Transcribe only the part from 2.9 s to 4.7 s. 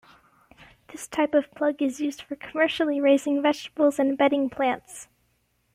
raising vegetables and bedding